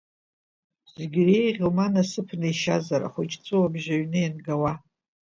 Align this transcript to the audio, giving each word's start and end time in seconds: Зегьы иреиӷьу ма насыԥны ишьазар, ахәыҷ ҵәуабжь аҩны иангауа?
Зегьы 0.95 1.21
иреиӷьу 1.23 1.71
ма 1.77 1.85
насыԥны 1.93 2.47
ишьазар, 2.51 3.01
ахәыҷ 3.07 3.31
ҵәуабжь 3.45 3.89
аҩны 3.93 4.19
иангауа? 4.21 4.71